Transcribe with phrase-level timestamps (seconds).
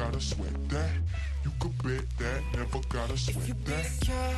[0.00, 0.90] gotta sweat that.
[1.44, 4.29] You could bet that, never gotta sweat that.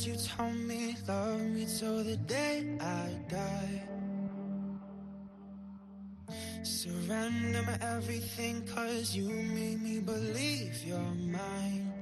[0.00, 3.82] words you told me Love me till the day I die.
[6.62, 11.92] Surrender my everything Cause you made me believe you're mine.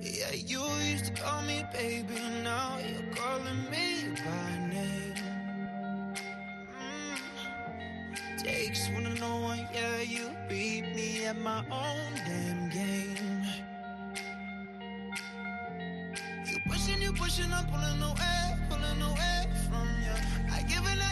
[0.00, 6.14] Yeah, you used to call me baby Now you're calling me by name.
[6.80, 8.42] Mm.
[8.42, 13.27] Takes one to know one, yeah You beat me at my own damn game.
[16.68, 20.14] Pushing you, pushing, I'm pulling away, pulling away from you.
[20.52, 21.07] I give it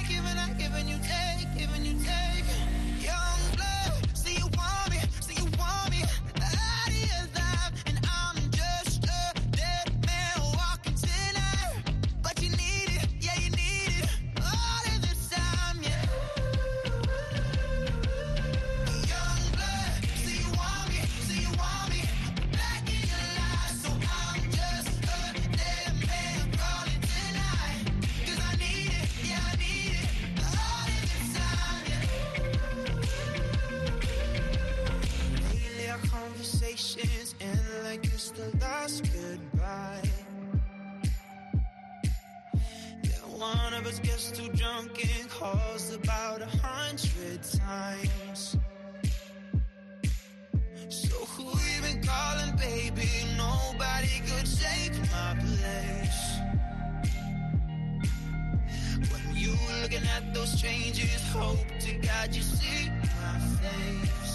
[60.37, 64.26] those changes, hope to God you see my face.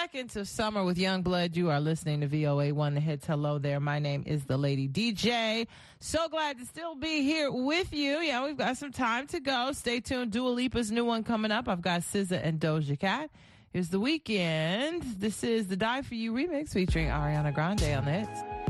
[0.00, 1.54] Seconds of summer with Young Blood.
[1.54, 3.26] You are listening to VOA One The Hits.
[3.26, 3.80] Hello there.
[3.80, 5.66] My name is the Lady DJ.
[5.98, 8.18] So glad to still be here with you.
[8.20, 9.72] Yeah, we've got some time to go.
[9.72, 10.32] Stay tuned.
[10.32, 11.68] Dua Lipa's new one coming up.
[11.68, 13.30] I've got SZA and Doja Cat.
[13.74, 15.20] Here's the Weeknd.
[15.20, 18.69] This is the Die For You remix featuring Ariana Grande on the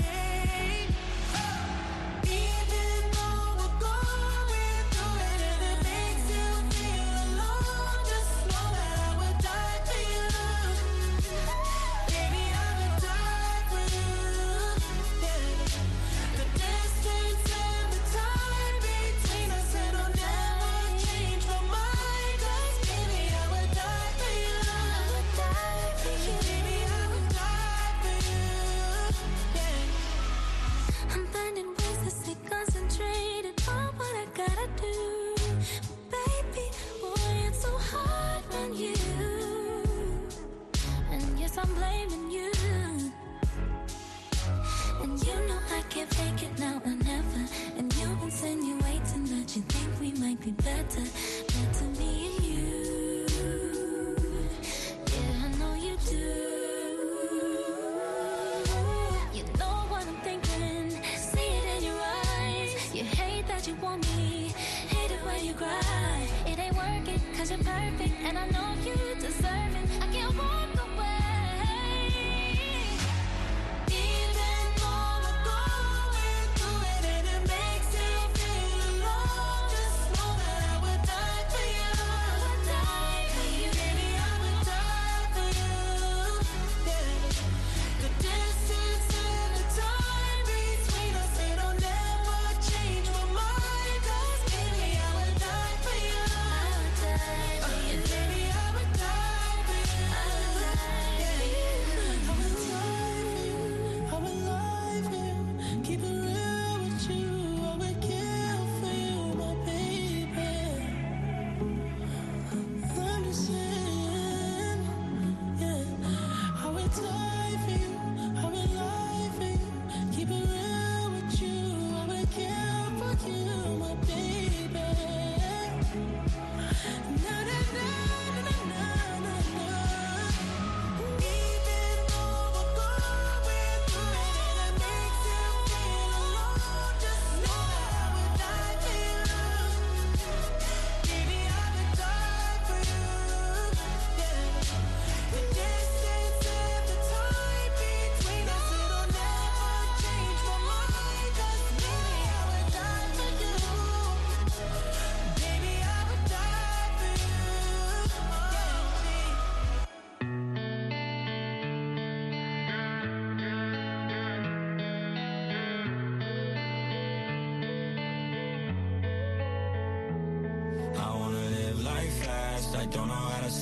[31.21, 35.35] I'm finding ways to stay concentrated on what I gotta do.
[36.09, 36.65] Baby,
[36.99, 38.95] boy, it's so hard on you.
[41.11, 42.51] And yes, I'm blaming you.
[45.03, 47.45] And you know I can't fake it now or never.
[47.77, 50.51] And you insinuating that you think we might be.
[50.63, 51.05] Better
[68.31, 68.70] And I know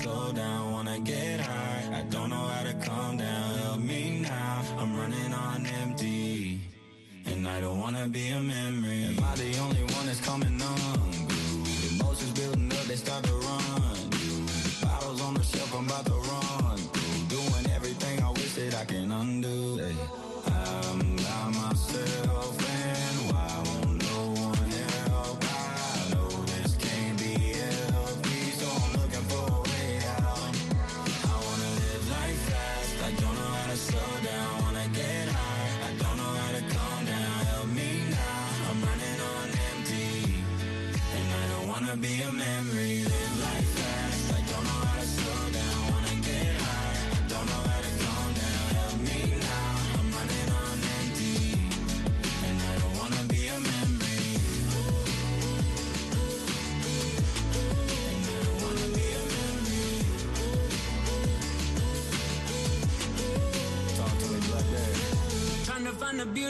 [0.10, 0.69] slow down.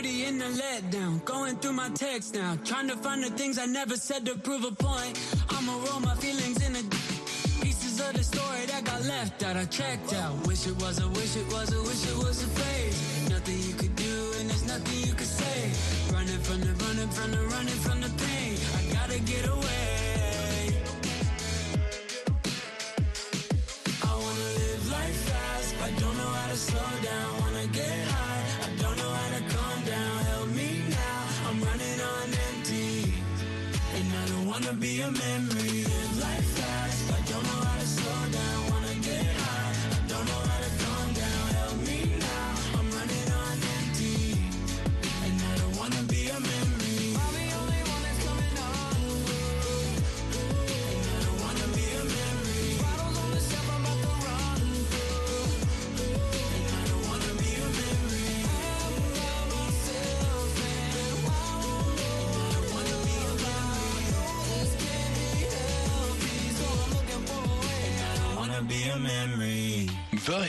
[0.01, 1.23] beauty in the letdown.
[1.25, 4.63] Going through my text now, trying to find the things I never said to prove
[4.63, 5.19] a point.
[5.49, 6.83] I'ma roll my feelings in the
[7.61, 9.55] pieces of the story that got left out.
[9.57, 10.35] I checked out.
[10.47, 13.29] Wish it was a wish, it was a wish, it was a phase.
[13.29, 13.88] Nothing you could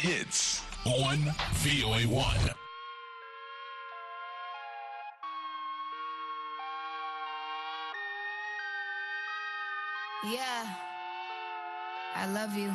[0.01, 1.19] hits on
[1.63, 2.55] VOA1.
[10.25, 10.67] Yeah,
[12.15, 12.73] I love you.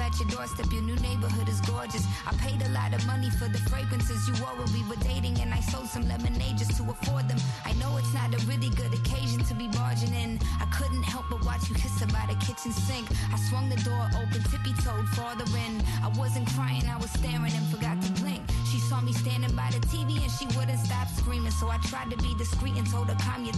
[0.00, 0.72] at your doorstep.
[0.72, 2.04] Your new neighborhood is gorgeous.
[2.26, 5.40] I paid a lot of money for the fragrances you wore when we were dating,
[5.40, 7.38] and I sold some lemonade just to afford them.
[7.64, 10.40] I know it's not a really good occasion to be barging in.
[10.60, 13.06] I couldn't help but watch you kiss her by the kitchen sink.
[13.32, 15.82] I swung the door open, tippy toed farther in.
[16.02, 18.42] I wasn't crying, I was staring and forgot to blink.
[18.70, 22.10] She saw me standing by the TV and she wouldn't stop screaming, so I tried
[22.10, 23.54] to be discreet and told her, calm your.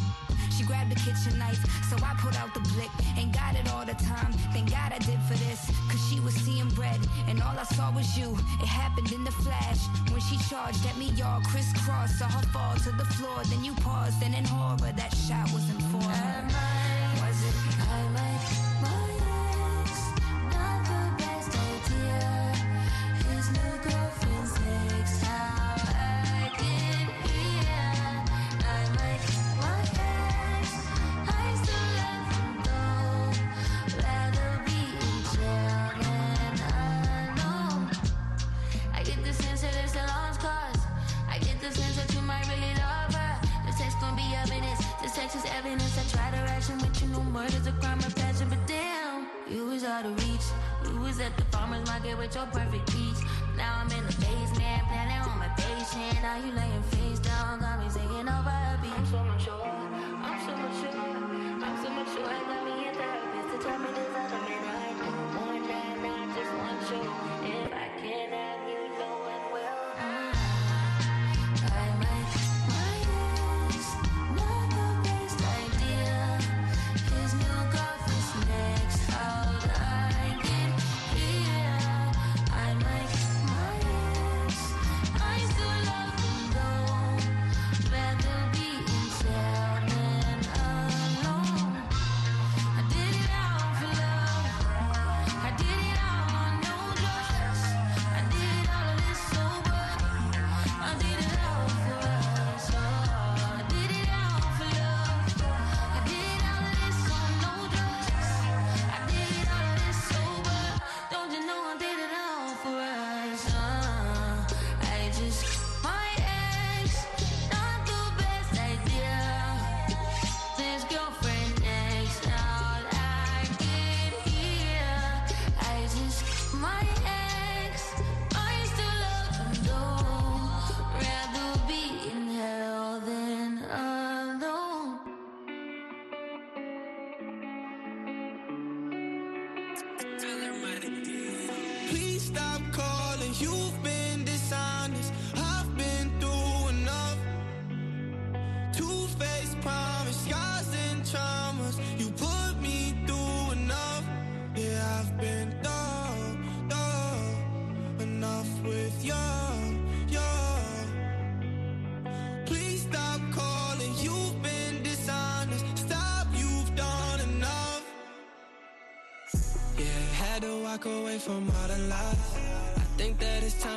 [0.50, 1.58] She grabbed the kitchen knife,
[1.88, 2.90] so I pulled out the blick.
[3.16, 4.32] Ain't got it all the time.
[4.52, 7.64] Thank God I did for this, cause she was was seeing red, and all I
[7.64, 8.36] saw was you.
[8.60, 12.18] It happened in the flash when she charged at me, y'all crisscross.
[12.18, 15.68] Saw her fall to the floor, then you paused, and in horror, that shot was
[15.70, 16.21] informed.
[52.34, 52.91] your perfect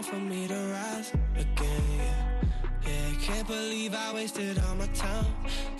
[0.06, 2.00] for me to rise again.
[2.86, 5.26] Yeah, can't believe I wasted all my time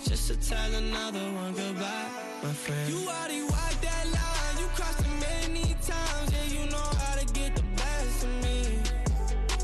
[0.04, 2.08] just to tell another one goodbye,
[2.42, 2.92] my friend.
[2.92, 6.32] You already walked that line, you crossed it many times.
[6.32, 8.80] Yeah, you know how to get the best of me.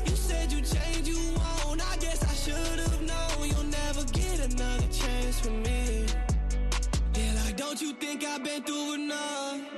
[0.05, 1.81] You said you changed, you won't.
[1.91, 6.05] I guess I should've known you'll never get another chance for me.
[7.15, 9.72] Yeah, like don't you think I've been through enough?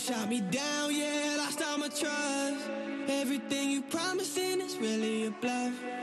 [0.00, 2.70] shot me down, yeah, lost all my trust.
[3.08, 5.99] Everything you promised in is really a bluff.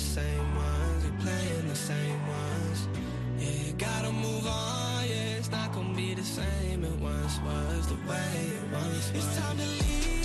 [0.00, 2.88] same ones, we playing the same ones.
[3.38, 6.84] Yeah, you gotta move on, yeah, it's not gonna be the same.
[6.84, 9.24] It once was the way it once was.
[9.24, 10.19] It's time to leave.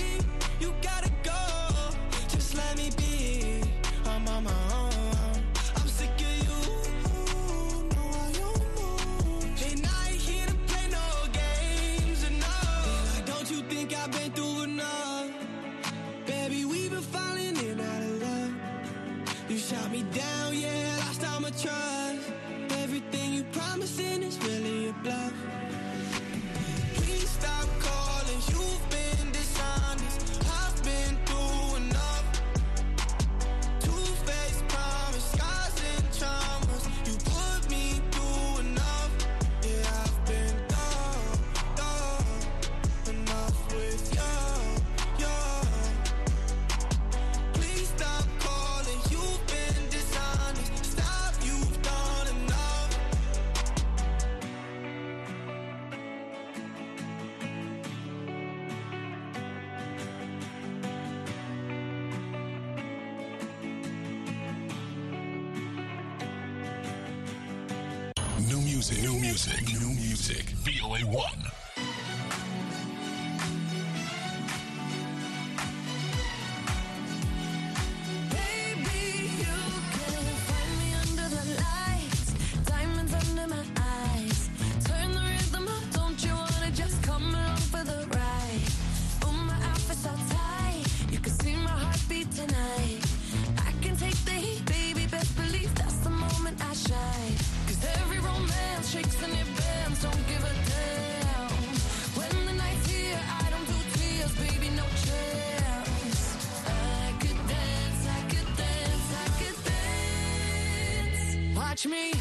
[111.76, 112.15] watch me.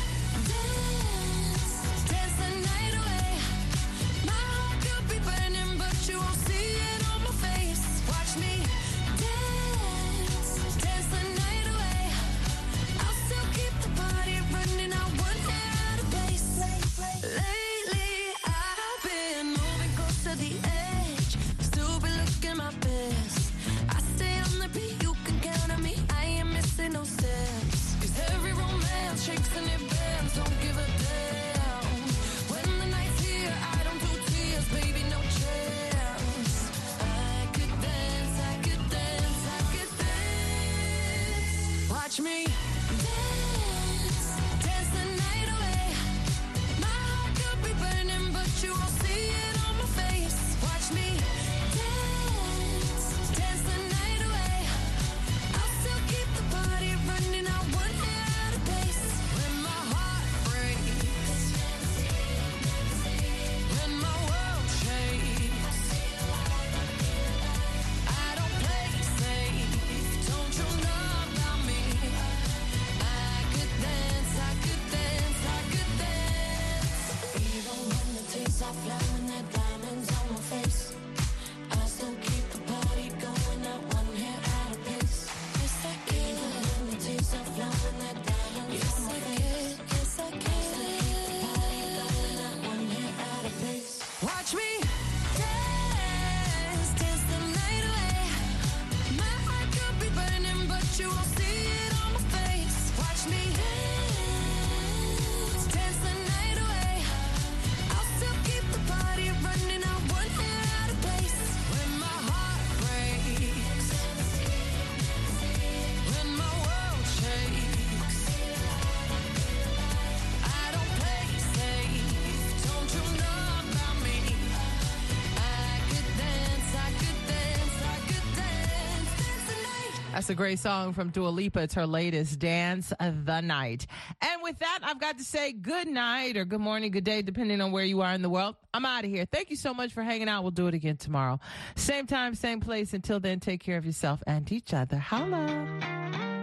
[130.25, 131.61] That's a great song from Dua Lipa.
[131.61, 133.87] It's her latest, Dance the Night.
[134.23, 137.61] And with that, I've got to say good night or good morning, good day, depending
[137.61, 138.57] on where you are in the world.
[138.73, 139.27] I'm out of here.
[139.31, 140.41] Thank you so much for hanging out.
[140.41, 141.41] We'll do it again tomorrow.
[141.77, 142.95] Same time, same place.
[142.95, 144.97] Until then, take care of yourself and each other.
[144.97, 146.34] Holla.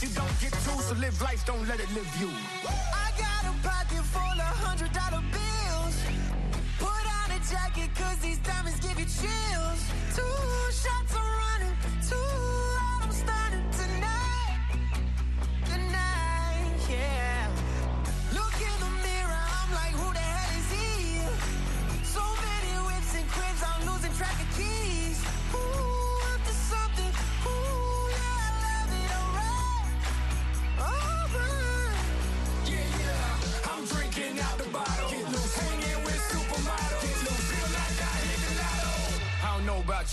[0.00, 2.28] that you don't get to, so live life, don't let it live you.
[2.28, 5.96] I got a pocket full of hundred dollar bills.
[6.78, 9.80] Put on a jacket, cause these diamonds give you chills.
[10.14, 11.27] Two shots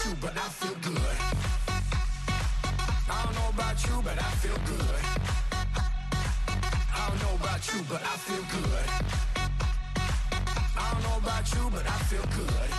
[0.05, 1.17] you, but I feel good.
[3.09, 5.01] I don't know about you, but I feel good.
[6.93, 8.85] I don't know about you, but I feel good.
[10.77, 12.69] I don't know about you, but I feel good.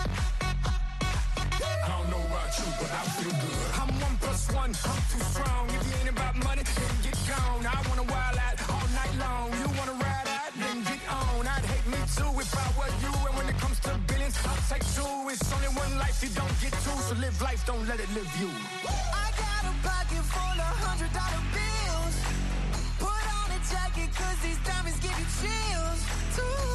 [1.84, 3.68] I don't know about you, but I feel good.
[3.80, 5.66] I'm one plus one, I'm too strong.
[5.68, 7.66] If you ain't about money, then get gone.
[7.66, 8.25] I wanna wild.
[17.46, 18.50] life, don't let it live you.
[19.24, 22.16] I got a pocket full of hundred dollar bills.
[22.98, 26.00] Put on a jacket, cause these diamonds give you chills.
[26.34, 26.65] Too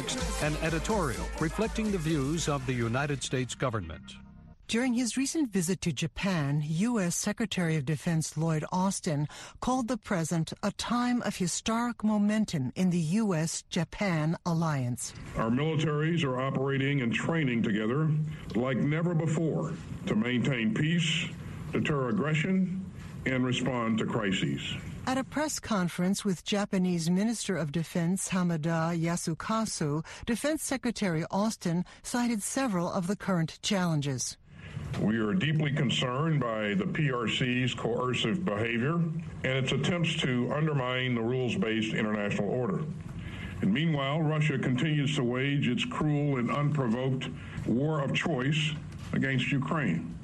[0.00, 4.14] Next, an editorial reflecting the views of the United States government.
[4.66, 7.14] During his recent visit to Japan, U.S.
[7.14, 9.28] Secretary of Defense Lloyd Austin
[9.60, 15.12] called the present a time of historic momentum in the U.S.-Japan alliance.
[15.36, 18.10] Our militaries are operating and training together
[18.54, 19.74] like never before
[20.06, 21.26] to maintain peace,
[21.72, 22.90] deter aggression,
[23.26, 24.62] and respond to crises.
[25.10, 32.44] At a press conference with Japanese Minister of Defense Hamada Yasukazu, Defense Secretary Austin cited
[32.44, 34.36] several of the current challenges.
[35.00, 38.94] We are deeply concerned by the PRC's coercive behavior
[39.42, 42.84] and its attempts to undermine the rules based international order.
[43.62, 47.28] And meanwhile, Russia continues to wage its cruel and unprovoked
[47.66, 48.74] war of choice
[49.12, 50.16] against Ukraine.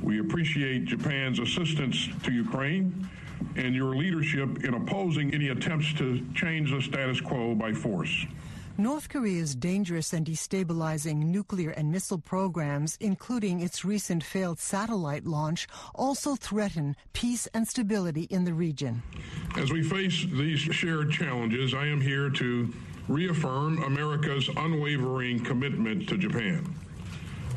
[0.00, 3.10] We appreciate Japan's assistance to Ukraine
[3.56, 8.26] and your leadership in opposing any attempts to change the status quo by force.
[8.78, 15.68] North Korea's dangerous and destabilizing nuclear and missile programs, including its recent failed satellite launch,
[15.94, 19.02] also threaten peace and stability in the region.
[19.56, 22.72] As we face these shared challenges, I am here to
[23.08, 26.74] reaffirm America's unwavering commitment to Japan.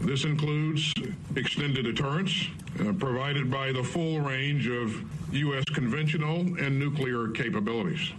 [0.02, 0.94] This includes
[1.36, 2.48] extended deterrence
[2.80, 5.04] uh, provided by the full range of
[5.34, 5.64] U.S.
[5.74, 8.12] conventional and nuclear capabilities.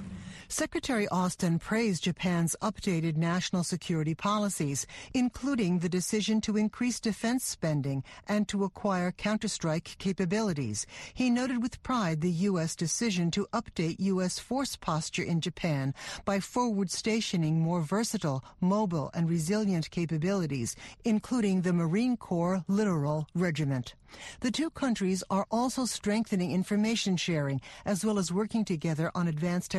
[0.48, 8.04] Secretary Austin praised Japan's updated national security policies, including the decision to increase defense spending
[8.28, 10.86] and to acquire counterstrike capabilities.
[11.14, 12.76] He noted with pride the U.S.
[12.76, 14.38] decision to update U.S.
[14.38, 15.92] force posture in Japan
[16.24, 23.94] by forward stationing more versatile, mobile, and resilient capabilities, including the Marine Corps Littoral Regiment.
[24.40, 29.72] The two countries are also strengthening information sharing as well as working together on advanced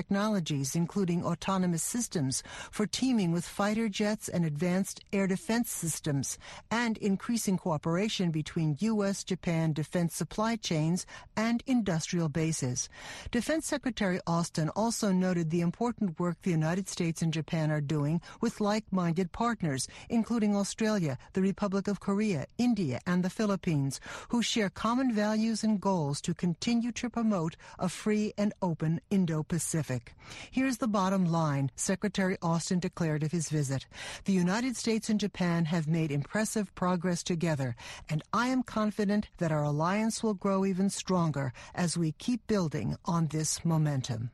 [0.58, 6.38] technologies, including autonomous systems for teaming with fighter jets and advanced air defense systems,
[6.72, 9.24] and increasing cooperation between U.S.
[9.24, 12.90] Japan defense supply chains and industrial bases.
[13.32, 18.22] Defense Secretary Austin also noted the important work the United States and Japan are doing
[18.42, 24.70] with like-minded partners, including Australia, the Republic of Korea, India, and the Philippines, who share
[24.70, 30.14] common values and goals to continue to promote a free and open Indo-Pacific.
[30.52, 33.86] Here's the bottom line Secretary Austin declared of his visit.
[34.26, 37.76] The United States and Japan have made impressive progress together,
[38.10, 42.96] and I am confident that our alliance will grow even stronger as we keep building
[43.06, 44.32] on this momentum.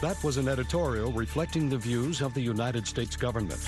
[0.00, 3.60] That was an editorial reflecting the views of the United States government.